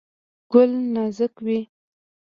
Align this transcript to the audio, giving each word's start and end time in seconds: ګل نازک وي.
ګل 0.51 0.71
نازک 0.93 1.33
وي. 1.45 1.59